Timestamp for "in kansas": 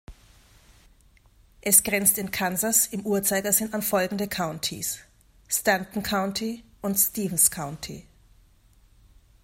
2.17-2.87